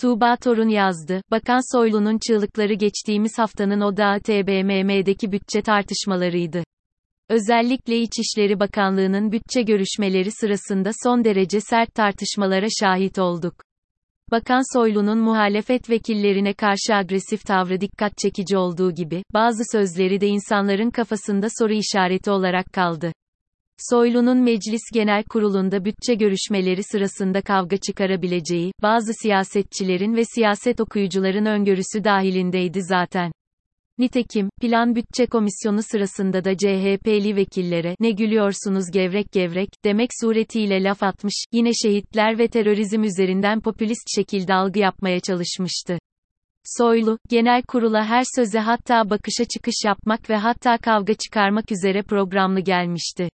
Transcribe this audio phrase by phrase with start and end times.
[0.00, 6.64] Tuğba Torun yazdı, Bakan Soylu'nun çığlıkları geçtiğimiz haftanın odağı TBMM'deki bütçe tartışmalarıydı.
[7.28, 13.54] Özellikle İçişleri Bakanlığı'nın bütçe görüşmeleri sırasında son derece sert tartışmalara şahit olduk.
[14.30, 20.90] Bakan Soylu'nun muhalefet vekillerine karşı agresif tavrı dikkat çekici olduğu gibi, bazı sözleri de insanların
[20.90, 23.12] kafasında soru işareti olarak kaldı.
[23.88, 32.04] Soylu'nun Meclis Genel Kurulu'nda bütçe görüşmeleri sırasında kavga çıkarabileceği, bazı siyasetçilerin ve siyaset okuyucuların öngörüsü
[32.04, 33.32] dahilindeydi zaten.
[33.98, 41.02] Nitekim, Plan Bütçe Komisyonu sırasında da CHP'li vekillere, ne gülüyorsunuz gevrek gevrek, demek suretiyle laf
[41.02, 45.98] atmış, yine şehitler ve terörizm üzerinden popülist şekilde algı yapmaya çalışmıştı.
[46.64, 52.60] Soylu, genel kurula her söze hatta bakışa çıkış yapmak ve hatta kavga çıkarmak üzere programlı
[52.60, 53.28] gelmişti.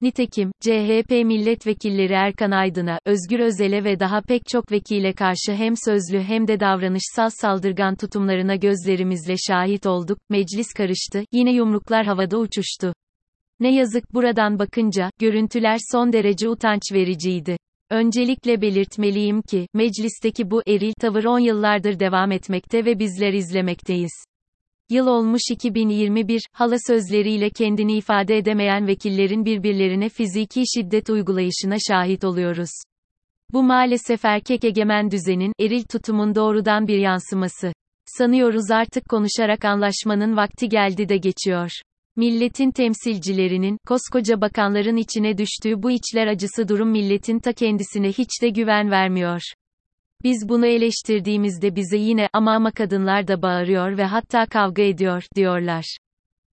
[0.00, 6.22] Nitekim, CHP milletvekilleri Erkan Aydın'a, Özgür Özel'e ve daha pek çok vekile karşı hem sözlü
[6.22, 12.92] hem de davranışsal saldırgan tutumlarına gözlerimizle şahit olduk, meclis karıştı, yine yumruklar havada uçuştu.
[13.60, 17.56] Ne yazık buradan bakınca, görüntüler son derece utanç vericiydi.
[17.90, 24.12] Öncelikle belirtmeliyim ki, meclisteki bu eril tavır 10 yıllardır devam etmekte ve bizler izlemekteyiz.
[24.90, 32.70] Yıl olmuş 2021, hala sözleriyle kendini ifade edemeyen vekillerin birbirlerine fiziki şiddet uygulayışına şahit oluyoruz.
[33.52, 37.72] Bu maalesef erkek egemen düzenin, eril tutumun doğrudan bir yansıması.
[38.18, 41.70] Sanıyoruz artık konuşarak anlaşmanın vakti geldi de geçiyor.
[42.16, 48.48] Milletin temsilcilerinin, koskoca bakanların içine düştüğü bu içler acısı durum milletin ta kendisine hiç de
[48.48, 49.40] güven vermiyor.
[50.26, 55.96] Biz bunu eleştirdiğimizde bize yine ama ama kadınlar da bağırıyor ve hatta kavga ediyor diyorlar.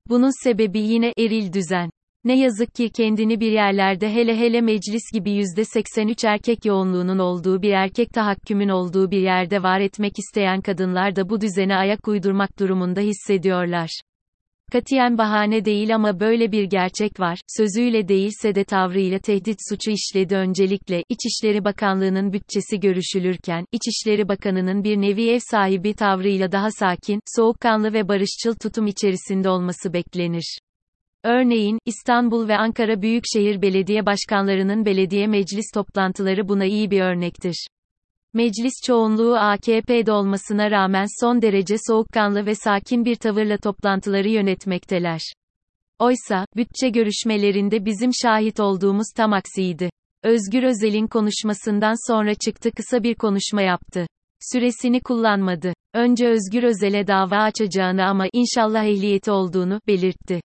[0.07, 1.89] Bunun sebebi yine eril düzen.
[2.23, 7.71] Ne yazık ki kendini bir yerlerde hele hele meclis gibi %83 erkek yoğunluğunun olduğu bir
[7.71, 12.99] erkek tahakkümün olduğu bir yerde var etmek isteyen kadınlar da bu düzene ayak uydurmak durumunda
[12.99, 14.01] hissediyorlar.
[14.71, 20.35] Katiyen bahane değil ama böyle bir gerçek var, sözüyle değilse de tavrıyla tehdit suçu işledi
[20.35, 27.93] öncelikle, İçişleri Bakanlığı'nın bütçesi görüşülürken, İçişleri Bakanı'nın bir nevi ev sahibi tavrıyla daha sakin, soğukkanlı
[27.93, 30.59] ve barışçıl tutum içerisinde olması beklenir.
[31.23, 37.67] Örneğin, İstanbul ve Ankara Büyükşehir Belediye Başkanlarının belediye meclis toplantıları buna iyi bir örnektir.
[38.33, 45.21] Meclis çoğunluğu AKP'de olmasına rağmen son derece soğukkanlı ve sakin bir tavırla toplantıları yönetmekteler.
[45.99, 49.89] Oysa, bütçe görüşmelerinde bizim şahit olduğumuz tam aksiydi.
[50.23, 54.07] Özgür Özel'in konuşmasından sonra çıktı kısa bir konuşma yaptı.
[54.51, 55.73] Süresini kullanmadı.
[55.93, 60.41] Önce Özgür Özel'e dava açacağını ama inşallah ehliyeti olduğunu belirtti.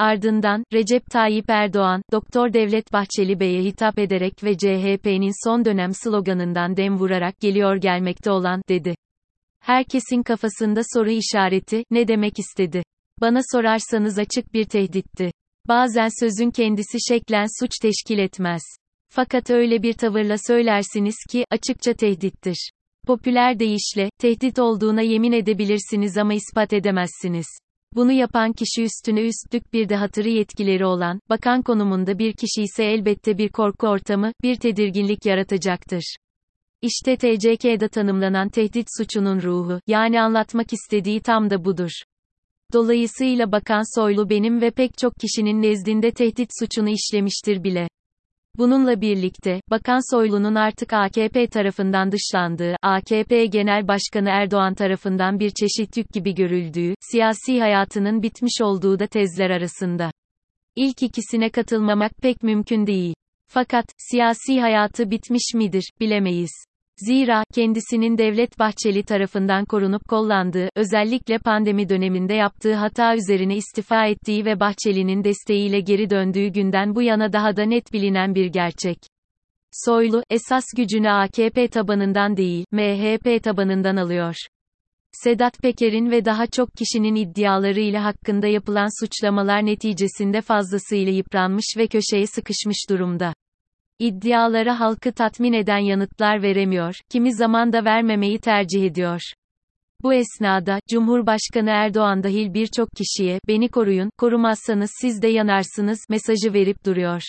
[0.00, 6.76] Ardından, Recep Tayyip Erdoğan, Doktor Devlet Bahçeli Bey'e hitap ederek ve CHP'nin son dönem sloganından
[6.76, 8.94] dem vurarak geliyor gelmekte olan, dedi.
[9.60, 12.82] Herkesin kafasında soru işareti, ne demek istedi?
[13.20, 15.30] Bana sorarsanız açık bir tehditti.
[15.68, 18.62] Bazen sözün kendisi şeklen suç teşkil etmez.
[19.12, 22.70] Fakat öyle bir tavırla söylersiniz ki, açıkça tehdittir.
[23.06, 27.46] Popüler deyişle, tehdit olduğuna yemin edebilirsiniz ama ispat edemezsiniz.
[27.94, 32.84] Bunu yapan kişi üstüne üstlük bir de hatırı yetkileri olan, bakan konumunda bir kişi ise
[32.84, 36.16] elbette bir korku ortamı, bir tedirginlik yaratacaktır.
[36.82, 41.90] İşte TCK'da tanımlanan tehdit suçunun ruhu, yani anlatmak istediği tam da budur.
[42.72, 47.88] Dolayısıyla Bakan Soylu benim ve pek çok kişinin nezdinde tehdit suçunu işlemiştir bile.
[48.58, 55.96] Bununla birlikte, Bakan Soylu'nun artık AKP tarafından dışlandığı, AKP Genel Başkanı Erdoğan tarafından bir çeşit
[55.96, 60.10] yük gibi görüldüğü, siyasi hayatının bitmiş olduğu da tezler arasında.
[60.76, 63.14] İlk ikisine katılmamak pek mümkün değil.
[63.48, 66.69] Fakat, siyasi hayatı bitmiş midir, bilemeyiz.
[67.06, 74.44] Zira, kendisinin Devlet Bahçeli tarafından korunup kollandığı, özellikle pandemi döneminde yaptığı hata üzerine istifa ettiği
[74.44, 78.98] ve Bahçeli'nin desteğiyle geri döndüğü günden bu yana daha da net bilinen bir gerçek.
[79.72, 84.34] Soylu, esas gücünü AKP tabanından değil, MHP tabanından alıyor.
[85.12, 92.26] Sedat Peker'in ve daha çok kişinin iddialarıyla hakkında yapılan suçlamalar neticesinde fazlasıyla yıpranmış ve köşeye
[92.26, 93.34] sıkışmış durumda.
[94.00, 99.20] İddialara halkı tatmin eden yanıtlar veremiyor, kimi zaman da vermemeyi tercih ediyor.
[100.02, 106.84] Bu esnada, Cumhurbaşkanı Erdoğan dahil birçok kişiye, beni koruyun, korumazsanız siz de yanarsınız, mesajı verip
[106.86, 107.22] duruyor.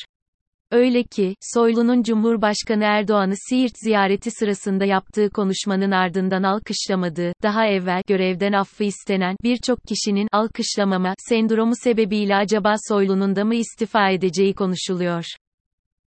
[0.72, 8.54] Öyle ki, Soylu'nun Cumhurbaşkanı Erdoğan'ı Siirt ziyareti sırasında yaptığı konuşmanın ardından alkışlamadığı, daha evvel görevden
[8.54, 15.26] affı istenen birçok kişinin alkışlamama sendromu sebebiyle acaba Soylu'nun da mı istifa edeceği konuşuluyor.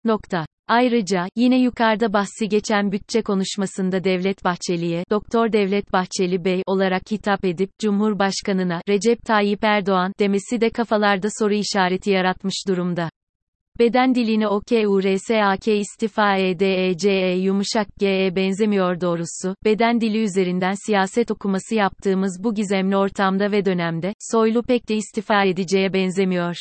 [0.05, 0.47] Nokta.
[0.69, 7.45] Ayrıca, yine yukarıda bahsi geçen bütçe konuşmasında Devlet Bahçeli'ye, Doktor Devlet Bahçeli Bey olarak hitap
[7.45, 13.11] edip, Cumhurbaşkanına, Recep Tayyip Erdoğan, demesi de kafalarda soru işareti yaratmış durumda.
[13.79, 21.75] Beden diline OKURSAK istifa EDECE e yumuşak GE benzemiyor doğrusu, beden dili üzerinden siyaset okuması
[21.75, 26.57] yaptığımız bu gizemli ortamda ve dönemde, Soylu pek de istifa edeceğe benzemiyor.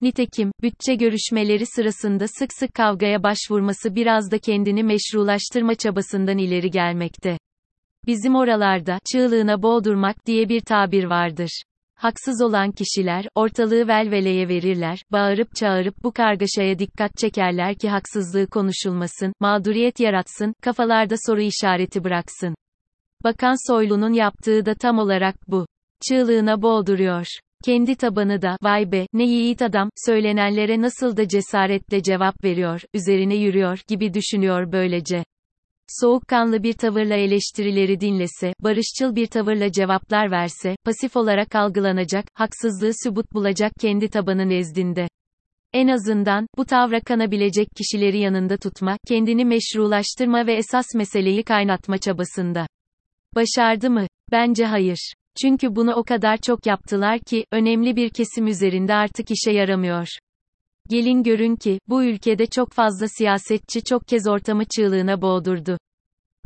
[0.00, 7.38] Nitekim, bütçe görüşmeleri sırasında sık sık kavgaya başvurması biraz da kendini meşrulaştırma çabasından ileri gelmekte.
[8.06, 11.62] Bizim oralarda, çığlığına boğdurmak diye bir tabir vardır.
[11.94, 19.32] Haksız olan kişiler, ortalığı velveleye verirler, bağırıp çağırıp bu kargaşaya dikkat çekerler ki haksızlığı konuşulmasın,
[19.40, 22.54] mağduriyet yaratsın, kafalarda soru işareti bıraksın.
[23.24, 25.66] Bakan Soylu'nun yaptığı da tam olarak bu.
[26.08, 27.26] Çığlığına boğduruyor.
[27.66, 33.36] Kendi tabanı da, vay be, ne yiğit adam, söylenenlere nasıl da cesaretle cevap veriyor, üzerine
[33.36, 35.24] yürüyor, gibi düşünüyor böylece.
[35.88, 43.32] Soğukkanlı bir tavırla eleştirileri dinlese, barışçıl bir tavırla cevaplar verse, pasif olarak algılanacak, haksızlığı sübut
[43.32, 45.08] bulacak kendi tabanı nezdinde.
[45.72, 52.66] En azından, bu tavra kanabilecek kişileri yanında tutma, kendini meşrulaştırma ve esas meseleyi kaynatma çabasında.
[53.34, 54.06] Başardı mı?
[54.32, 55.12] Bence hayır.
[55.42, 60.08] Çünkü bunu o kadar çok yaptılar ki, önemli bir kesim üzerinde artık işe yaramıyor.
[60.88, 65.78] Gelin görün ki, bu ülkede çok fazla siyasetçi çok kez ortamı çığlığına boğdurdu.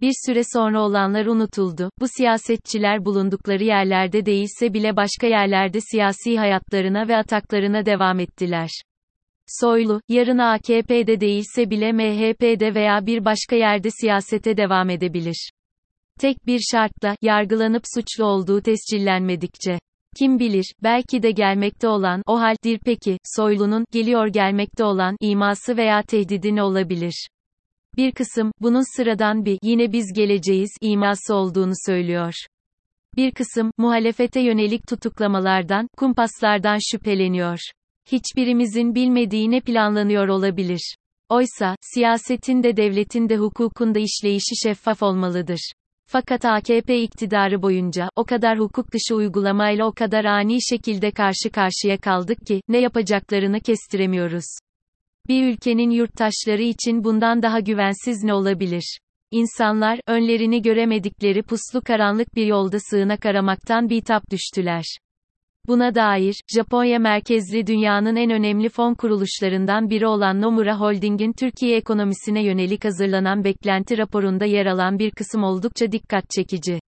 [0.01, 1.91] Bir süre sonra olanlar unutuldu.
[2.01, 8.71] Bu siyasetçiler bulundukları yerlerde değilse bile başka yerlerde siyasi hayatlarına ve ataklarına devam ettiler.
[9.47, 15.51] Soylu, yarın AKP'de değilse bile MHP'de veya bir başka yerde siyasete devam edebilir.
[16.21, 19.79] Tek bir şartla, yargılanıp suçlu olduğu tescillenmedikçe.
[20.19, 26.03] Kim bilir, belki de gelmekte olan, o haldir peki, soylunun, geliyor gelmekte olan, iması veya
[26.03, 27.29] tehdidi ne olabilir?
[27.97, 32.35] Bir kısım, bunun sıradan bir, yine biz geleceğiz, iması olduğunu söylüyor.
[33.17, 37.59] Bir kısım, muhalefete yönelik tutuklamalardan, kumpaslardan şüpheleniyor.
[38.13, 40.95] Hiçbirimizin bilmediği ne planlanıyor olabilir.
[41.29, 45.73] Oysa, siyasetin de devletin de hukukun da işleyişi şeffaf olmalıdır.
[46.13, 51.99] Fakat AKP iktidarı boyunca, o kadar hukuk dışı uygulamayla o kadar ani şekilde karşı karşıya
[51.99, 54.45] kaldık ki, ne yapacaklarını kestiremiyoruz.
[55.29, 58.99] Bir ülkenin yurttaşları için bundan daha güvensiz ne olabilir?
[59.31, 64.85] İnsanlar, önlerini göremedikleri puslu karanlık bir yolda sığınak aramaktan bitap düştüler.
[65.69, 72.45] Buna dair, Japonya merkezli dünyanın en önemli fon kuruluşlarından biri olan Nomura Holding'in Türkiye ekonomisine
[72.45, 76.81] yönelik hazırlanan beklenti raporunda yer alan bir kısım oldukça dikkat çekici.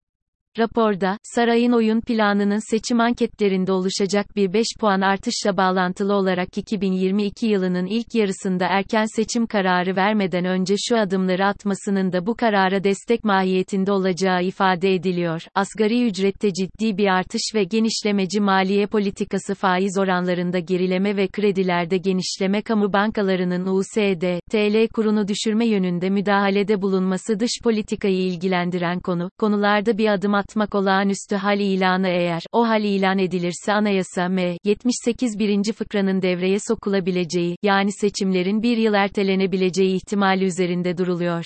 [0.58, 7.86] Raporda, sarayın oyun planının seçim anketlerinde oluşacak bir 5 puan artışla bağlantılı olarak 2022 yılının
[7.86, 13.92] ilk yarısında erken seçim kararı vermeden önce şu adımları atmasının da bu karara destek mahiyetinde
[13.92, 15.42] olacağı ifade ediliyor.
[15.54, 22.62] Asgari ücrette ciddi bir artış ve genişlemeci maliye politikası faiz oranlarında gerileme ve kredilerde genişleme
[22.62, 29.30] kamu bankalarının USD, TL kurunu düşürme yönünde müdahalede bulunması dış politikayı ilgilendiren konu.
[29.38, 35.38] Konularda bir adım atmak olağanüstü hal ilanı eğer, o hal ilan edilirse anayasa M, 78
[35.38, 41.44] birinci fıkranın devreye sokulabileceği, yani seçimlerin bir yıl ertelenebileceği ihtimali üzerinde duruluyor.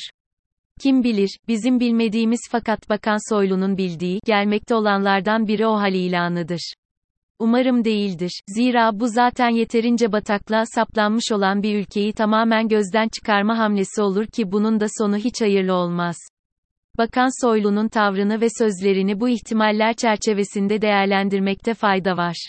[0.80, 6.74] Kim bilir, bizim bilmediğimiz fakat Bakan Soylu'nun bildiği, gelmekte olanlardan biri o hal ilanıdır.
[7.38, 8.40] Umarım değildir.
[8.48, 14.52] Zira bu zaten yeterince bataklığa saplanmış olan bir ülkeyi tamamen gözden çıkarma hamlesi olur ki
[14.52, 16.16] bunun da sonu hiç hayırlı olmaz.
[16.98, 22.48] Bakan Soylu'nun tavrını ve sözlerini bu ihtimaller çerçevesinde değerlendirmekte fayda var.